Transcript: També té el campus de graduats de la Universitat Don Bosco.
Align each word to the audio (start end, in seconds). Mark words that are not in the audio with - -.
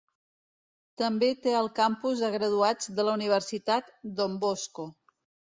També 1.01 1.29
té 1.43 1.53
el 1.57 1.69
campus 1.79 2.23
de 2.23 2.31
graduats 2.37 2.91
de 3.01 3.07
la 3.09 3.15
Universitat 3.19 3.95
Don 4.23 4.41
Bosco. 4.47 4.89